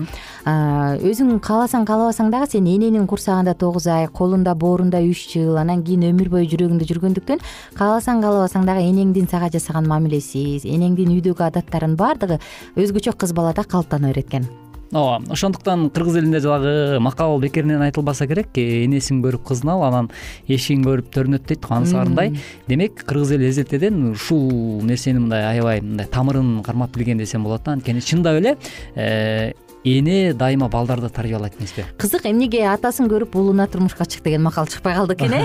Өзүң 1.03 1.39
кааласаң 1.43 1.86
каалабасаң 1.89 2.31
дагы 2.33 2.50
сен 2.51 2.67
эненин 2.67 3.07
курсагында 3.07 3.53
тогуз 3.53 3.88
ай 3.88 4.07
колунда 4.07 4.55
боорунда 4.55 5.03
үч 5.03 5.27
жыл 5.33 5.57
анан 5.57 5.83
кийин 5.83 6.07
өмүр 6.12 6.29
бою 6.33 6.50
жүрөгүндө 6.50 6.89
жүргөндүктөн 6.89 7.45
кааласаң 7.77 8.24
каалабасаң 8.24 8.67
дагы 8.69 8.88
энеңдин 8.89 9.29
сага 9.31 9.51
жасаган 9.53 9.88
мамилеси 9.88 10.60
энеңдин 10.63 11.15
үйдөгү 11.19 11.50
адаттарынын 11.51 11.98
баардыгы 12.00 12.39
өзгөчө 12.75 13.17
кыз 13.17 13.33
балада 13.33 13.63
калыптана 13.63 14.13
берет 14.13 14.29
экен 14.29 14.62
ооба 14.93 15.33
ошондуктан 15.33 15.89
кыргыз 15.89 16.17
элинде 16.17 16.39
дагы 16.41 17.00
макал 17.00 17.39
бекеринен 17.39 17.81
айтылбаса 17.81 18.27
керек. 18.27 18.47
Э, 18.55 18.85
энесин 18.85 19.21
көрүп 19.23 19.43
кызын 19.50 19.69
ал 19.73 19.83
анан 19.88 20.09
эшигин 20.47 20.83
көрүп 20.85 21.09
төрүнөт 21.13 21.47
дейт 21.47 21.65
го 21.65 21.75
анысы 21.75 21.97
кандай 21.97 22.33
демек 22.67 23.03
кыргыз 23.05 23.31
эли 23.38 23.50
эзелтеден 23.50 24.12
ушул 24.12 24.81
нерсени 24.83 25.19
мындай 25.19 25.45
аябай 25.50 25.81
мындай 25.81 26.07
тамырын 26.07 26.62
кармап 26.63 26.95
билген 26.95 27.17
десем 27.17 27.43
болот 27.43 27.63
да. 27.65 27.73
Анткени 27.73 28.01
чындап 28.01 28.39
эле 28.39 28.57
э, 28.95 29.53
эне 29.84 30.34
дайыма 30.34 30.70
балдарды 30.70 31.10
тарбиялайт 31.10 31.54
эмеспи? 31.60 31.84
Кызык 31.98 32.25
эмнеге 32.25 32.68
атасын 32.72 33.08
көрүп 33.12 33.36
уулуна 33.36 33.68
турмушка 33.68 34.06
чык 34.06 34.24
деген 34.24 34.44
макал 34.44 34.68
чыкпай 34.68 34.96
калды 34.96 35.13
экен 35.13 35.34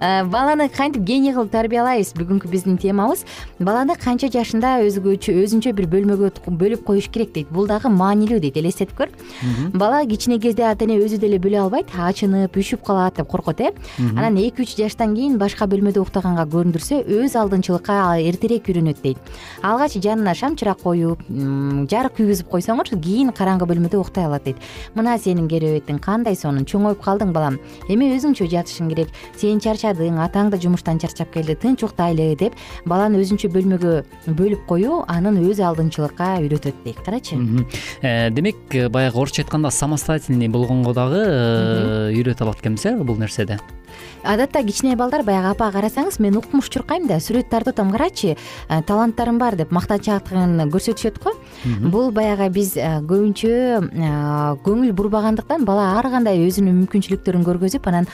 э 0.00 0.24
баланы 0.24 0.68
кантип 0.68 1.02
гений 1.02 1.32
кылып 1.32 1.50
тарбиялайбыз? 1.52 2.12
Бүгүнкү 2.16 2.48
биздин 2.50 2.78
темабыз 2.78 3.24
баланы 3.58 3.96
канча 3.96 4.28
жашында 4.32 4.80
өзүнчө 4.82 5.72
бир 5.76 5.86
бөлмөгө 5.92 6.30
бөлүп 6.46 6.84
коюш 6.84 7.08
керек 7.12 7.32
дейт. 7.34 7.48
Бул 7.52 7.66
дагы 7.68 7.88
маанилүү 7.92 8.40
дейт 8.42 8.56
элестетип 8.56 8.96
көр. 8.96 9.08
Бала 9.74 10.06
кичине 10.06 10.38
кезде 10.40 10.62
ата 10.66 10.84
эне 10.84 10.98
өзү 10.98 11.18
деле 11.22 11.38
бөлө 11.38 11.58
албайт 11.66 11.86
ачынып 11.94 12.56
үшүп 12.56 12.82
калат 12.86 13.16
деп 13.20 13.28
коркот 13.28 13.60
э. 13.60 13.70
Анан 14.16 14.36
эки 14.36 14.62
үч 14.64 14.76
жаштан 14.76 15.14
кийин 15.14 15.38
башка 15.38 15.66
бөлмөдө 15.66 16.00
уктаганга 16.02 16.46
көрүндүрсө 16.50 17.04
өз 17.06 17.36
алдынчылыкка 17.36 18.18
эртерээк 18.24 18.68
үйрөнөт 18.72 19.02
дейт. 19.02 19.18
Алгач 19.62 19.92
жанына 20.00 20.34
шам 20.34 20.56
чырак 20.56 20.82
коюп 20.82 21.20
жарык 21.90 22.16
күйгүзүп 22.18 22.50
койсоңор 22.52 22.90
кийин 22.92 23.32
караңгы 23.36 23.66
бөлмөдө 23.70 24.00
уктай 24.00 24.26
алат 24.28 24.44
дейт. 24.46 24.60
Мына 24.96 25.16
сенин 25.18 25.48
керебетиң 25.50 25.98
кандай 26.02 26.36
сонун? 26.36 26.66
Чоңоюп 26.68 27.02
калдың 27.04 27.32
балам. 27.34 27.58
Эми 27.92 28.10
өзүңчө 28.16 28.48
жатышың 28.52 28.90
керек. 28.92 29.12
Сен 29.36 29.60
чарчадың 29.62 30.20
атаң 30.22 30.52
да 30.52 30.60
жумуштан 30.62 31.00
чарчап 31.02 31.32
келди. 31.34 31.56
Тынч 31.58 31.84
уктайлы 31.88 32.32
деп 32.38 32.56
баланы 32.86 33.20
өзүнчө 33.22 33.52
бөлмөгө 33.52 33.94
бөлүп 34.38 34.66
коюу 34.70 35.02
анын 35.08 35.40
өз 35.42 35.62
алдынчылыкка 35.62 36.36
үйрөтөт 36.42 36.82
дейт. 36.84 37.02
Карачы? 37.04 37.38
Э, 38.02 38.30
демек 38.30 38.56
баягы 38.90 39.18
орусча 39.18 39.42
айтканда 39.42 39.70
самостоятельный 39.70 40.48
болгонго 40.48 40.94
дагы 40.94 41.22
э, 41.22 42.12
үйрөтө 42.16 42.46
алат 42.46 42.60
экенбиз 42.60 42.86
э 42.86 42.96
бул 43.02 43.16
нерседе 43.16 43.58
адатта 44.22 44.62
кичине 44.64 44.96
балдар 44.96 45.22
баягы 45.22 45.52
апа 45.52 45.70
карасаңыз 45.72 46.18
мен 46.20 46.36
укмуш 46.36 46.68
чуркайм 46.72 47.06
да 47.06 47.18
сүрөт 47.20 47.48
тартып 47.50 47.74
атам 47.74 47.92
карачы. 47.92 48.36
Э, 48.68 48.82
таланттарым 48.82 49.38
бар 49.38 49.56
деп 49.56 49.72
мактанчаактыгын 49.72 50.68
көрсөтүшөт 50.72 51.20
го. 51.22 51.34
Бул 51.90 52.10
баягы 52.12 52.48
биз 52.50 52.76
э, 52.76 53.00
көбүнчө 53.06 53.52
э, 53.52 54.12
көңүл 54.64 54.92
бурбагандыктан 54.92 55.64
бала 55.64 55.98
ар 55.98 56.10
кандай 56.10 56.40
өзүнүн 56.46 56.82
мүмкүнчүлүктөрүн 56.82 57.44
көргөзүп 57.46 57.88
анан 57.90 58.08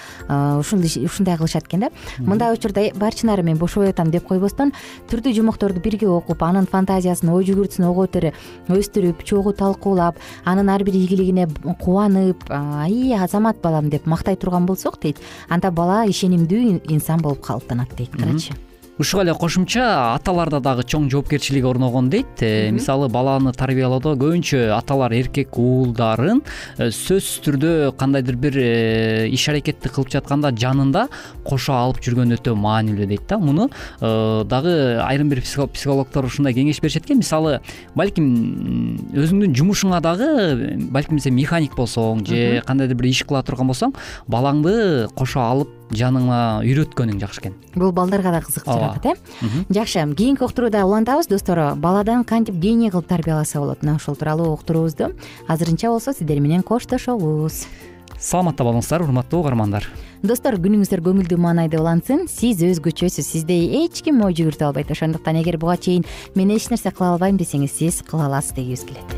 ушундай 0.58 1.36
кылышат 1.36 1.68
экен 1.68 1.86
да. 1.86 1.90
Мындай 2.18 2.52
учурда 2.54 2.88
бар 2.96 3.14
чынары 3.14 3.42
мен 3.42 3.58
бошобой 3.58 3.90
атам 3.90 4.10
деп 4.10 4.26
койбостон 4.28 4.72
түрдүү 5.10 5.34
жумокторду 5.40 5.80
бирге 5.80 6.08
окуп 6.08 6.42
анын 6.42 6.66
фантазиясын 6.66 7.30
ой 7.32 7.44
жүгүртүсүн 7.48 7.88
ого 7.88 8.06
бетер 8.06 8.32
өстүрүп 8.68 9.22
чогуу 9.24 9.52
талкуулап 9.56 10.18
анын 10.44 10.70
ар 10.72 10.84
бир 10.84 10.96
ийгилигине 10.96 11.46
кубанып 11.80 12.44
ай 12.50 13.14
азамат 13.18 13.60
балам 13.62 13.90
деп 13.90 14.06
мактай 14.06 14.36
турган 14.36 14.66
болсок 14.66 15.00
дейт. 15.00 15.20
Анда 15.48 15.67
бала 15.70 16.04
ишенимдүү 16.08 16.80
инсан 16.94 17.22
болуп 17.22 17.44
калыптанат 17.46 17.94
дейт 17.96 18.16
карачы 18.16 18.54
ушуга 18.98 19.22
эле 19.22 19.34
кошумча 19.34 20.14
аталарда 20.16 20.58
дагы 20.60 20.82
чоң 20.82 21.06
жоопкерчилик 21.12 21.64
орногон 21.64 22.08
дейт. 22.10 22.42
Э, 22.42 22.70
мисалы 22.74 23.08
баланы 23.08 23.52
тарбиялоодо 23.54 24.16
көбүнчө 24.18 24.72
аталар 24.74 25.14
эркек 25.14 25.54
уулдарын 25.58 26.42
э, 26.78 26.90
сөзсүз 26.90 27.44
түрдө 27.46 27.70
кандайдыр 27.98 28.36
бир 28.36 28.58
э, 28.58 29.28
иш 29.30 29.48
аракетти 29.52 29.92
кылып 29.94 30.10
жатканда 30.16 30.50
жанында 30.50 31.06
кошо 31.46 31.76
алып 31.78 32.02
жүргөн 32.02 32.34
өтө 32.38 32.56
маанилүү 32.58 33.06
дейт 33.14 33.26
да. 33.30 33.38
Муну 33.38 33.68
дагы 34.00 34.74
айрым 35.04 35.30
бир 35.30 35.42
психологдор 35.46 36.26
ушундай 36.26 36.56
кеңеш 36.58 36.82
беришет 36.82 37.06
экен. 37.06 37.22
Мисалы 37.22 37.60
балким 37.94 38.98
өзүңдүн 39.14 39.54
жумушуңа 39.54 40.02
дагы 40.02 40.76
балким 40.90 41.22
сен 41.22 41.38
механик 41.38 41.78
болсоң 41.78 42.26
же 42.26 42.62
кандайдыр 42.66 42.98
бир 42.98 43.12
иш 43.12 43.22
кыла 43.28 43.44
турган 43.46 43.70
болсоң 43.70 43.94
балаңды 44.26 45.06
кошо 45.14 45.46
алып 45.46 45.77
жаныңа 45.90 46.40
үйрөткөнүң 46.66 47.20
жакшы 47.22 47.42
экен. 47.42 47.54
Бул 47.74 47.92
балдарга 47.92 48.32
да 48.34 48.40
кызык 48.44 48.66
жаратат 48.66 49.06
э? 49.06 49.14
Жакшы 49.70 50.04
кийинки 50.14 50.44
уктурууда 50.44 50.84
улантабыз. 50.86 51.28
Достор 51.28 51.74
баладан 51.76 52.24
кантип 52.24 52.56
гений 52.56 52.90
кылып 52.90 53.08
тарбияласа 53.08 53.60
болот? 53.60 53.82
Мына 53.82 53.96
ушул 53.96 54.16
тууралуу 54.16 54.52
уктуруубузду 54.52 55.14
азырынча 55.48 55.88
болсо 55.88 56.12
сиздер 56.12 56.40
менен 56.40 56.62
коштошобуз. 56.62 57.66
Саламатта 58.18 58.64
болуңуздар 58.66 59.04
урматтуу 59.04 59.44
угармандар. 59.44 59.86
Достор 60.22 60.56
күнүңүздөр 60.58 61.04
көңүлдүү 61.06 61.38
маанайда 61.38 61.78
улансын 61.78 62.26
сиз 62.26 62.64
өзгөчөсүз 62.66 63.22
сизде 63.22 63.60
эч 63.84 64.02
ким 64.02 64.24
ой 64.26 64.34
жүгүртө 64.34 64.66
албайт. 64.66 64.90
Ошондуктан 64.90 65.38
эгер 65.38 65.60
буга 65.62 65.78
чейин 65.78 66.04
мен 66.34 66.50
эч 66.50 66.68
нерсе 66.72 66.90
кыла 66.90 67.14
албайм 67.14 67.38
десеңиз 67.38 67.78
сиз 67.78 68.02
кыла 68.02 68.26
аласыз 68.26 68.58
дегибиз 68.58 68.84
келет 68.90 69.17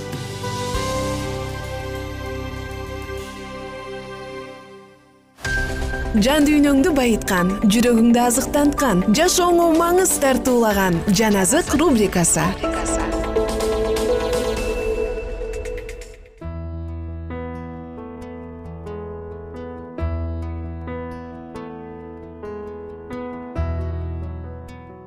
жан 6.19 6.43
дүйнөңдү 6.43 6.91
байыткан 6.91 7.53
жүрөгүңдү 7.71 8.19
азыктанткан 8.19 9.05
жашооңо 9.15 9.69
маңыз 9.79 10.11
тартуулаган 10.19 10.97
жан 11.15 11.37
азык 11.39 11.71
рубрикасы. 11.79 12.43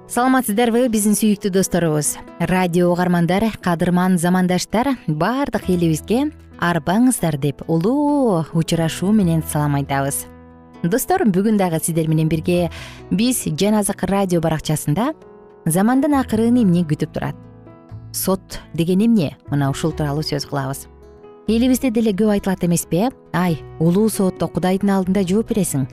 Саламатсыздарбы 0.08 0.86
биздин 0.88 1.18
сүйүктүү 1.18 1.50
досторубуз. 1.52 2.14
Радио 2.40 2.92
угармандар 2.94 3.50
кадырман 3.60 4.16
замандаштар 4.16 4.94
баардык 5.08 5.68
элибизге 5.68 6.30
арбаңыздар 6.62 7.36
деп 7.36 7.66
улуу 7.68 8.46
учурашуу 8.54 9.12
менен 9.12 9.42
салам 9.50 9.74
айтабыз 9.82 10.24
достор 10.84 11.24
бүгүн 11.24 11.56
дагы 11.56 11.78
сиздер 11.80 12.08
менен 12.08 12.28
бирге 12.28 12.70
биз 13.10 13.44
жан 13.56 13.78
азык 13.78 14.04
радио 14.10 14.40
баракчасында 14.44 15.12
замандын 15.64 16.14
акырын 16.18 16.58
эмне 16.60 16.84
күтүп 16.84 17.14
турат? 17.14 17.36
Сот 18.12 18.60
деген 18.74 19.00
эмне? 19.06 19.36
Мына 19.48 19.70
ушул 19.70 19.92
тууралуу 19.92 20.22
сөз 20.22 20.44
кылабыз. 20.46 20.86
Элибизде 21.48 21.90
деле 21.90 22.12
көп 22.12 22.34
айтылат 22.36 22.64
эмеспи 22.64 23.08
э 23.08 23.10
ай 23.32 23.58
улуу 23.80 24.10
сотто 24.10 24.46
кудайдын 24.48 24.90
алдында 24.90 25.24
жооп 25.24 25.48
бересиң. 25.48 25.86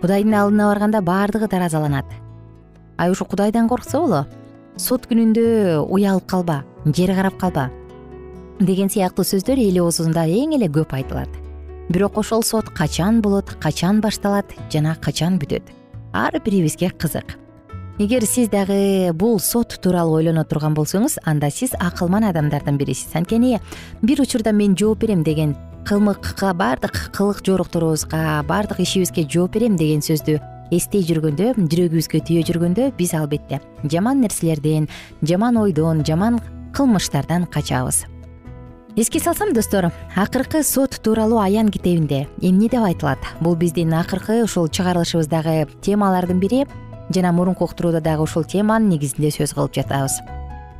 Кудайдын 0.00 0.34
алдына 0.34 0.66
барганда 0.66 1.00
баардыгы 1.00 1.48
таразаланат. 1.48 2.06
Ай 2.98 3.10
ушу 3.10 3.24
кудайдан 3.24 3.68
корксо 3.68 4.00
боло? 4.00 4.26
Сот 4.76 5.06
күнүндө 5.06 5.86
уялып 5.86 6.26
калба 6.26 6.64
жер 6.86 7.14
карап 7.14 7.38
калба 7.38 7.70
деген 8.60 8.90
сыяктуу 8.90 9.24
сөздөр 9.24 9.58
эл 9.58 9.80
оозунда 9.84 10.26
эң 10.26 10.54
эле 10.56 10.68
көп 10.68 10.92
айтылат 10.92 11.39
бирок 11.90 12.18
ошол 12.18 12.42
сот 12.42 12.70
качан 12.70 13.20
болот 13.20 13.56
качан 13.60 14.00
башталат 14.00 14.46
жана 14.70 14.94
качан 14.94 15.38
бүтөт? 15.38 15.62
Ар 16.12 16.38
бирибизге 16.44 16.90
кызык. 16.90 17.36
Эгер 17.98 18.24
сиз 18.24 18.48
дагы 18.48 19.12
бул 19.12 19.40
сот 19.40 19.74
тууралуу 19.82 20.20
ойлоно 20.20 20.44
турган 20.44 20.74
болсоңуз 20.74 21.18
анда 21.24 21.50
сиз 21.50 21.74
акылман 21.80 22.24
адамдардын 22.30 22.78
бирисиз. 22.78 23.10
Анткени 23.14 23.58
бир 24.02 24.22
учурда 24.22 24.52
мен 24.52 24.76
жооп 24.78 25.00
берем 25.00 25.24
деген 25.24 25.56
кылмыкка 25.84 26.54
баардык 26.54 27.10
кылык 27.12 27.42
жоруктарыбызга 27.44 28.44
баардык 28.46 28.80
ишибизге 28.80 29.26
жооп 29.28 29.58
берем 29.58 29.76
деген 29.76 30.00
сөздү 30.00 30.38
эстей 30.70 31.02
жүргөндө 31.02 31.56
жүрөгүбүзгө 31.58 32.22
түйө 32.22 32.46
жүргөндө 32.46 32.92
биз 32.96 33.14
албетте 33.18 33.58
жаман 33.82 34.22
нерселерден 34.22 34.86
жаман 35.26 35.58
ойдон 35.58 36.04
жаман 36.06 36.38
кылмыштардан 36.76 37.50
качабыз 37.50 38.04
эске 38.96 39.20
салсам 39.20 39.52
достор 39.52 39.92
акыркы 40.16 40.62
сот 40.62 41.00
тууралуу 41.02 41.38
аян 41.38 41.68
китебинде 41.68 42.28
эмне 42.40 42.68
деп 42.68 42.82
айтылат? 42.82 43.18
Бул 43.40 43.54
биздин 43.54 43.94
акыркы 43.94 44.42
ушул 44.42 44.68
чыгарылышыбыздагы 44.68 45.68
темалардын 45.80 46.40
бири 46.40 46.66
жана 47.14 47.32
мурунку 47.32 47.64
уктурууда 47.64 48.00
дагы 48.00 48.22
ушул 48.22 48.44
теманын 48.44 48.88
негизинде 48.88 49.30
сөз 49.30 49.54
кылып 49.54 49.74
жатабыз. 49.74 50.18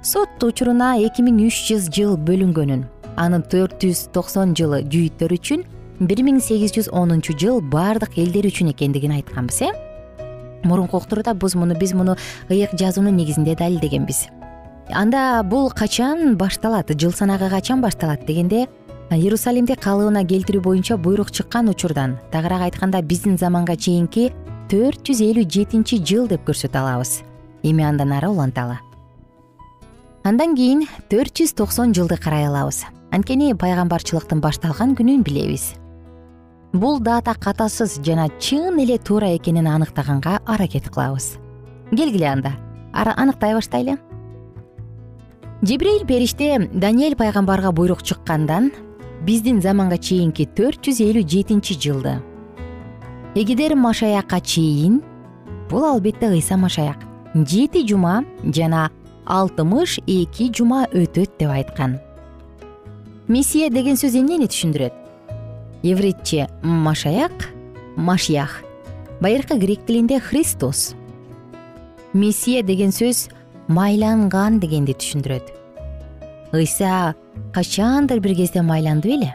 Сот 0.03 0.43
учуруна 0.43 0.97
эки 0.99 1.23
миң 1.23 1.47
үч 1.47 1.61
жүз 1.71 1.91
жыл 1.95 2.17
бөлүнгөнүн 2.17 2.85
анын 3.17 3.43
төрт 3.43 3.79
жүз 3.85 4.09
токсон 4.15 4.57
жылы 4.59 4.83
жүйүттөр 4.91 5.37
үчүн 5.37 5.65
бир 6.01 6.25
миң 6.27 6.41
сегиз 6.43 6.75
жүз 6.75 6.91
онунчу 6.91 7.37
жыл 7.39 7.61
баардык 7.61 8.19
элдер 8.19 8.51
үчүн 8.51 8.73
экендигин 8.73 9.15
айтканбыз 9.21 9.63
э? 9.69 9.71
Мурунку 10.65 10.99
уктурууда 10.99 11.35
биз 11.35 11.55
муну 11.55 11.79
биз 11.79 11.95
муну 11.95 12.17
ыйык 12.49 12.75
жазуунун 12.75 13.17
негизинде 13.17 13.55
далилдегенбиз 13.55 14.29
анда 14.95 15.43
бул 15.43 15.71
качан 15.71 16.37
башталат? 16.37 16.91
Жыл 16.99 17.13
санагы 17.13 17.49
качан 17.51 17.81
башталат 17.81 18.27
дегенде 18.27 18.67
иерусалимди 19.11 19.75
калыбына 19.75 20.23
келтирүү 20.25 20.63
боюнча 20.63 20.97
буйрук 20.97 21.31
чыккан 21.31 21.69
учурдан. 21.69 22.19
Тагыраак 22.31 22.69
айтканда 22.69 23.03
биздин 23.03 23.39
заманга 23.39 23.77
чейинки 23.77 24.33
төрт 24.71 25.03
жүз 25.07 25.23
элүү 25.27 25.47
жетинчи 25.51 25.99
жыл 26.03 26.29
деп 26.29 26.47
көрсөтө 26.47 26.79
алабыз. 26.79 27.23
Эми 27.63 27.83
андан 27.83 28.13
ары 28.13 28.29
уланталы. 28.29 28.79
Андан 30.25 30.55
кийин 30.57 30.87
төрт 31.11 31.35
жүз 31.39 31.55
токсон 31.59 31.95
жылды 31.95 32.17
карай 32.17 32.47
алабыз. 32.47 32.85
Анткени 33.11 33.55
пайгамбарчылыктын 33.55 34.41
башталган 34.41 34.95
күнүн 34.95 35.25
билебиз. 35.27 35.75
Бул 36.73 37.01
дата 37.01 37.35
катасыз 37.35 37.99
жана 38.05 38.29
чын 38.39 38.79
эле 38.79 38.99
туура 38.99 39.35
экенин 39.37 39.67
аныктаганга 39.67 40.39
аракет 40.47 40.89
кылабыз. 40.89 41.39
Келгиле 41.91 42.27
анда. 42.27 42.55
Аныктай 42.93 43.55
баштайлы 43.55 43.99
жебрейил 45.63 46.07
периште 46.07 46.71
даниэль 46.73 47.17
пайгамбарга 47.17 47.71
буйрук 47.73 48.03
чыккандан 48.03 48.73
биздин 49.27 49.61
заманга 49.61 49.99
чейинки 49.99 50.47
төрт 50.47 50.81
жүз 50.87 51.01
элүү 51.05 51.27
жетинчи 51.29 51.77
жылды. 51.77 52.23
Эгидер 53.35 53.77
машаякка 53.77 54.41
чейин 54.41 55.03
бул 55.69 55.85
албетте 55.85 56.31
ыйса 56.31 56.57
машаяк 56.57 56.97
жети 57.35 57.87
жума 57.87 58.25
жана 58.43 58.91
алтымыш 59.27 59.99
эки 60.07 60.51
жума 60.57 60.87
өтөт 60.93 61.37
деп 61.39 61.51
айткан. 61.51 61.99
Мессия 63.29 63.69
деген 63.71 64.01
сөз 64.01 64.17
эмнени 64.17 64.49
түшүндүрөт? 64.49 64.95
Евритче 65.83 66.49
машаяк 66.63 67.53
машиях 67.97 68.63
байыркы 69.21 69.59
грек 69.59 69.85
тилинде 69.87 70.21
христос. 70.21 70.95
Мессия 72.13 72.63
деген 72.63 72.91
сөз 72.91 73.29
майланган 73.71 74.59
дегенди 74.59 74.97
түшүндүрөт. 74.99 75.47
Ыйса 76.53 77.15
качандыр 77.55 78.19
бир 78.19 78.35
кезде 78.35 78.63
майланды 78.67 79.13
беле? 79.13 79.35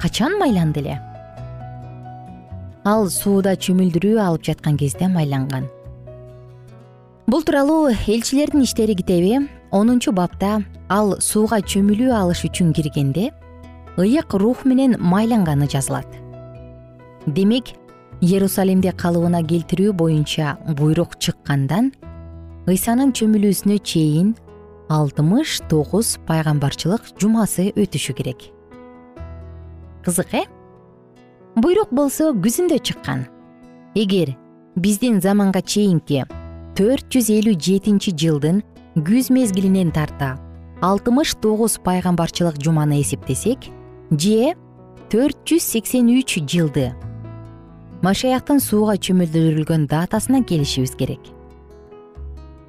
Качан 0.00 0.38
майланды 0.38 0.78
эле? 0.80 1.00
Ал 2.86 3.08
сууда 3.10 3.56
чөмүлдүрүү 3.58 4.20
алып 4.22 4.46
жаткан 4.46 4.78
кезде 4.78 5.08
майланган. 5.10 5.66
Бул 7.26 7.42
тууралуу 7.42 7.90
элчилердин 7.90 8.62
иштери 8.62 8.94
китеби 8.94 9.48
онунчу 9.72 10.12
бапта 10.14 10.62
ал 10.88 11.16
сууга 11.18 11.58
чөмүлүү 11.58 12.14
алыш 12.14 12.44
үчүн 12.46 12.70
киргенде 12.72 13.32
ыйык 13.98 14.30
рух 14.38 14.62
менен 14.64 14.94
майланганы 14.98 15.66
жазылат. 15.66 16.06
Демек 17.26 17.74
иерусалимди 18.20 18.94
калыбына 18.94 19.42
келтирүү 19.42 19.92
боюнча 19.92 20.56
буйрук 20.78 21.18
чыккандан 21.18 21.90
ыйсанын 22.70 23.12
чөмүлүүсүнө 23.16 23.78
чейин 23.82 24.34
алтымыш 24.90 25.60
тогуз 25.70 26.16
пайгамбарчылык 26.26 27.12
жумасы 27.20 27.70
өтүшү 27.74 28.14
керек. 28.18 28.50
Кызык 30.04 30.34
э? 30.34 30.44
Буйрук 31.56 31.90
болсо 31.92 32.30
күзүндө 32.32 32.78
чыккан. 32.82 33.26
Эгер 33.94 34.36
биздин 34.76 35.20
заманга 35.20 35.62
чейинки 35.62 36.22
төрт 36.78 37.10
жүз 37.10 37.30
элүү 37.34 37.56
жетинчи 37.58 38.12
жылдын 38.14 38.62
күз 39.06 39.30
мезгилинен 39.34 39.90
тарта 39.90 40.36
алтымыш 40.80 41.34
тогуз 41.42 41.76
пайгамбарчылык 41.84 42.60
жуманы 42.62 43.00
эсептесек 43.02 43.66
же 44.10 44.54
төрт 45.10 45.42
жүз 45.44 45.66
сексен 45.74 46.08
үч 46.14 46.38
жылды 46.46 46.92
машаяктын 48.06 48.62
сууга 48.62 48.94
чөмүлдүрүлгөн 48.96 49.88
датасына 49.90 50.44
келишибиз 50.46 50.94
керек 50.94 51.32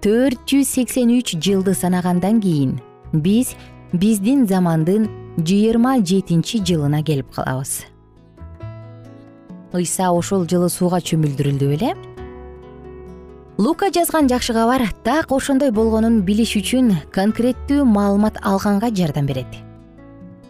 төрт 0.02 0.48
жүз 0.50 0.66
сексен 0.66 1.12
үч 1.14 1.36
жылды 1.38 1.76
санагандан 1.78 2.40
кийин 2.42 2.80
биз 3.14 3.54
биздин 3.94 4.48
замандын 4.50 5.06
жыйырма 5.38 6.00
жетинчи 6.02 6.64
жылына 6.66 7.04
келип 7.06 7.30
калабыз. 7.36 7.86
Ыйса 9.78 10.10
ошол 10.10 10.48
жылы 10.50 10.72
сууга 10.74 10.98
чөмүлдүрүлдү 11.06 11.70
беле. 11.70 11.94
Лука 13.62 13.92
жазган 13.94 14.28
жакшы 14.28 14.58
кабар 14.58 14.88
так 15.06 15.32
ошондой 15.32 15.70
болгонун 15.72 16.24
билиш 16.26 16.56
үчүн 16.58 16.96
конкреттүү 17.14 17.86
маалымат 17.86 18.42
алганга 18.42 18.90
жардам 18.90 19.30
берет. 19.30 19.54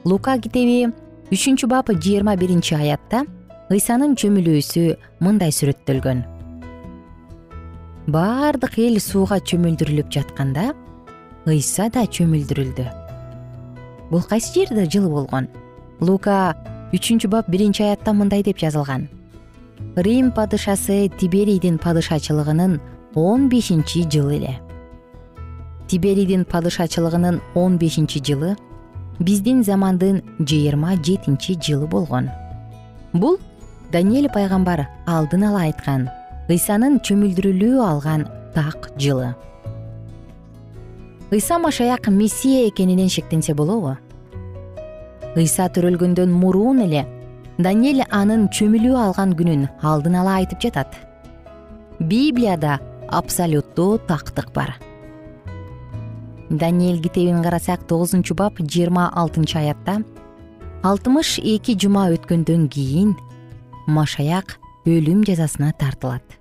Лука 0.05 0.39
китеби 0.39 0.93
үчүнчү 1.27 1.67
бап 1.67 1.91
жыйырма 1.91 2.37
биринчи 2.39 2.79
аятта 2.79 3.25
ыйсанын 3.69 4.15
чөмүлүүсү 4.15 4.95
мындай 5.19 5.51
сүрөттөлгөн 5.51 6.30
баардык 8.07 8.79
эл 8.81 8.97
сууга 8.99 9.37
чөмүлдүрүлүп 9.37 10.09
жатканда 10.09 10.71
ыйса 11.45 11.89
да 11.93 12.07
чөмүлдүрүлдү. 12.09 12.85
Бул 14.09 14.23
кайсы 14.25 14.53
жерде 14.55 14.87
жыл 14.89 15.07
болгон? 15.09 15.47
Лука 16.01 16.55
үчүнчү 16.93 17.29
бап 17.29 17.49
биринчи 17.49 17.83
аятта 17.85 18.13
мындай 18.13 18.41
деп 18.41 18.57
жазылган. 18.57 19.07
Рим 19.95 20.31
падышасы 20.31 21.11
тиберийдин 21.19 21.77
падышачылыгынын 21.77 22.79
он 23.13 23.49
бешинчи 23.49 24.07
жылы 24.09 24.37
эле 24.37 24.59
тиберийдин 25.87 26.45
падышачылыгынын 26.45 27.41
он 27.53 27.77
бешинчи 27.77 28.21
жылы 28.23 28.55
биздин 29.19 29.63
замандын 29.63 30.23
жыйырма 30.39 30.95
жетинчи 31.03 31.57
жылы 31.61 31.85
болгон. 31.85 32.29
Бул 33.13 33.37
даниэль 33.91 34.29
пайгамбар 34.31 34.87
алдын 35.05 35.43
ала 35.43 35.67
айткан 35.67 36.09
ыйсанын 36.51 36.99
чөмүлдүрүлүү 37.05 37.79
алган 37.85 38.27
так 38.55 38.91
жылы. 38.99 39.31
Ыйса 41.31 41.59
машаяк 41.59 42.09
мессия 42.11 42.67
экенинен 42.67 43.09
шектенсе 43.09 43.53
болобу? 43.55 43.95
Ыйса 45.35 45.69
төрөлгөндөн 45.71 46.31
мурун 46.31 46.81
эле 46.83 47.05
даниэль 47.57 48.03
анын 48.11 48.49
чөмүлүп 48.51 48.97
алган 48.99 49.35
күнүн 49.39 49.69
алдын 49.79 50.17
ала 50.19 50.41
айтып 50.41 50.59
жатат. 50.65 50.91
Библияда 51.99 52.79
абсолюттуу 53.07 53.99
тактык 54.07 54.51
бар. 54.51 54.75
Даниэль 56.49 57.01
китебин 57.01 57.41
карасак 57.43 57.87
тогузунчу 57.87 58.35
бап 58.35 58.59
жыйырма 58.59 59.07
алтынчы 59.15 59.57
аятта 59.59 60.01
алтымыш 60.83 61.39
эки 61.39 61.77
жума 61.79 62.09
өткөндөн 62.11 62.67
кийин 62.67 63.15
машаяк 63.87 64.57
өлүм 64.83 65.23
жазасына 65.23 65.71
тартылат 65.79 66.40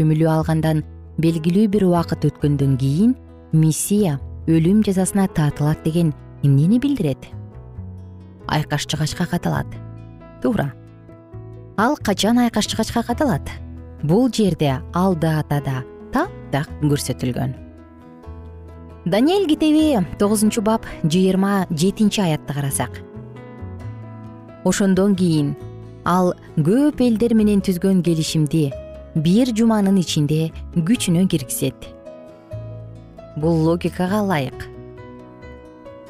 алгандан 0.00 0.82
белгилүү 1.20 1.68
бир 1.68 1.84
убакыт 1.84 2.24
өткөндөн 2.24 2.76
кийин 2.80 3.14
миссия 3.52 4.18
өлүм 4.48 4.82
жазасына 4.82 5.28
тартылат 5.28 5.82
деген 5.84 6.14
эмнени 6.42 6.78
билдирет? 6.78 7.28
Айкаш 8.46 8.86
чыгачка 8.86 9.26
каталат. 9.26 9.66
Туура 10.42 10.72
ал 11.76 11.96
качан 11.96 12.38
айкаш 12.38 12.66
чыгачка 12.66 13.02
каталат? 13.02 13.42
Бул 14.02 14.30
жерде 14.32 14.80
ал 14.94 15.14
датада 15.14 15.84
таптак 16.12 16.68
көрсөтүлгөн. 16.80 17.54
Даниэль 19.04 19.48
китеби 19.48 20.00
тогузунчу 20.18 20.62
бап 20.62 20.86
жыйырма 21.04 21.66
жетинчи 21.70 22.20
аятты 22.20 22.54
карасак. 22.54 23.02
Ошондон 24.64 25.14
кийин 25.14 25.56
ал 26.04 26.34
көп 26.56 27.00
элдер 27.04 27.34
менен 27.34 27.60
түзгөн 27.60 28.02
келишимди 28.02 28.70
бир 29.14 29.50
жуманын 29.56 29.96
ичинде 29.98 30.50
күчүнө 30.76 31.26
киргизет. 31.30 31.74
Бул 33.36 33.64
логикага 33.66 34.22
ылайык. 34.22 34.68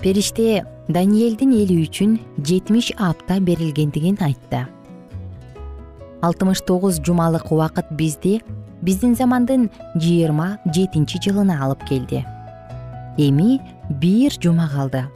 Периште 0.02 0.64
даниэлдин 0.88 1.54
эли 1.56 1.78
үчүн 1.86 2.18
жетимиш 2.44 2.92
апта 2.98 3.38
берилгендигин 3.40 4.18
айтты. 4.20 4.66
Алтымыш 6.20 6.60
тогуз 6.66 7.00
жумалык 7.00 7.50
убакыт 7.52 7.88
бизди 7.90 8.40
биздин 8.82 9.14
замандын 9.16 9.70
жыйырма 9.94 10.58
жетинчи 10.66 11.22
жылына 11.24 11.56
алып 11.64 11.86
келди. 11.88 12.24
Эми 13.16 13.60
бир 13.88 14.36
жума 14.42 14.68
калды. 14.68 15.06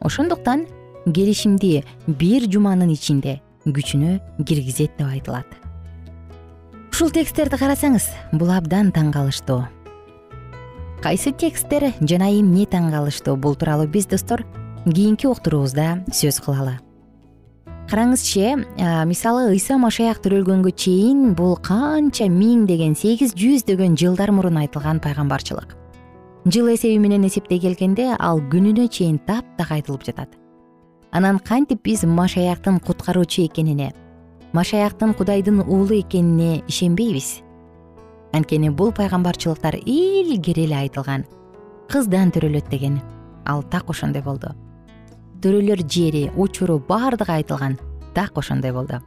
Ошондуктан 0.00 0.66
келишимди 1.06 1.82
бир 2.06 2.44
жуманын 2.44 2.92
ичинде 2.92 3.40
күчүнө 3.64 4.20
киргизет 4.44 4.96
деп 4.98 5.08
айтылат 5.08 5.59
ушул 7.00 7.14
тексттерди 7.16 7.56
карасаңыз 7.56 8.10
бул 8.36 8.50
абдан 8.52 8.90
таң 8.92 9.06
калыштуу 9.14 9.62
кайсы 11.00 11.30
тексттер 11.32 11.86
жана 12.04 12.26
эмне 12.28 12.66
таң 12.68 12.90
калыштуу 12.92 13.38
бул 13.40 13.54
тууралуу 13.56 13.86
биз 13.88 14.04
достор 14.10 14.42
кийинки 14.84 15.24
уктуруубузда 15.24 16.02
сөз 16.12 16.42
кылалы. 16.44 16.74
Караңызчы 17.88 18.52
мисалы 19.08 19.46
ыйса 19.54 19.78
машаяк 19.80 20.20
төрөлгөнгө 20.26 20.74
чейин 20.76 21.32
бул 21.38 21.56
канча 21.56 22.28
миңдеген 22.28 22.92
сегиз 22.92 23.32
жүздөгөн 23.32 23.96
жылдар 23.96 24.34
мурун 24.36 24.60
айтылган 24.60 25.00
пайгамбарчылык. 25.00 25.72
Жыл 26.52 26.68
эсеби 26.74 27.00
менен 27.00 27.24
эсептей 27.24 27.64
келгенде 27.64 28.10
ал 28.18 28.44
күнүнө 28.52 28.90
чейин 28.92 29.16
таптак 29.24 29.72
айтылып 29.72 30.04
жатат. 30.04 30.36
Анан 31.16 31.40
кантип 31.40 31.80
биз 31.80 32.04
машаяктын 32.04 32.76
куткаруучу 32.84 33.46
экенине 33.48 33.94
машаяктын 34.52 35.14
кудайдын 35.14 35.60
уулу 35.60 36.00
экенине 36.00 36.62
ишенбейбиз. 36.68 37.42
Анткени 38.32 38.70
бул 38.70 38.92
пайгамбарчылыктар 38.92 39.76
илгери 39.84 40.64
эле 40.64 40.76
айтылган. 40.76 41.24
Кыздан 41.88 42.30
төрөлөт 42.30 42.68
деген. 42.70 43.00
Ал 43.46 43.62
так 43.62 43.90
ошондой 43.90 44.22
болду. 44.22 44.54
Төрөлөр 45.42 45.82
жери 45.88 46.30
учуру 46.36 46.78
баардыгы 46.78 47.32
айтылган. 47.32 47.78
Так 48.14 48.36
ошондой 48.38 48.72
болду. 48.72 49.02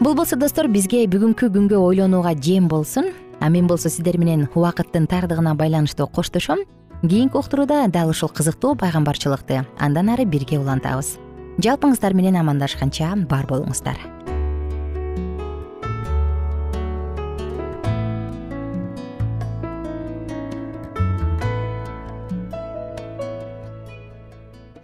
Бул 0.00 0.14
болсо 0.14 0.36
достор 0.36 0.68
бизге 0.68 1.04
бүгүнкү 1.06 1.50
күнгө 1.52 1.78
ойлонууга 1.78 2.34
жем 2.34 2.68
болсун. 2.68 3.12
А 3.40 3.48
мен 3.48 3.66
болсо 3.66 3.88
сиздер 3.88 4.18
менен 4.18 4.48
убакыттын 4.54 5.06
тардыгына 5.06 5.54
байланыштуу 5.54 6.08
коштошом. 6.08 6.58
Кийинки 7.02 7.36
уктурууда 7.36 7.86
дал 7.88 8.10
ушул 8.10 8.28
кызыктуу 8.28 8.74
пайгамбарчылыкты 8.76 9.66
андан 9.78 10.10
ары 10.10 10.24
бирге 10.24 10.58
улантабыз. 10.58 11.18
Жалпыңыздар 11.58 12.14
менен 12.14 12.36
амандашканча 12.36 13.14
бар 13.28 13.46
болуңуздар 13.46 14.20